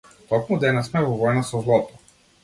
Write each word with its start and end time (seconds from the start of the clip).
Токму 0.29 0.55
денес 0.63 0.87
сме 0.91 1.03
во 1.07 1.11
војна 1.19 1.43
со 1.51 1.61
злото! 1.67 2.01